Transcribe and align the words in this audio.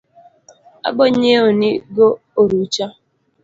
Abo 0.87 1.03
nyieo 1.17 1.47
ni 1.59 1.71
go 1.95 2.07
orucha 2.41 2.85